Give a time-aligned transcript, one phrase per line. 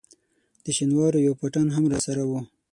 [0.63, 2.39] د شینوارو یو پټان هم راسره وو.